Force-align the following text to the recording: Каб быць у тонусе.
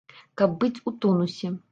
Каб 0.41 0.55
быць 0.63 0.81
у 0.91 0.93
тонусе. 1.05 1.53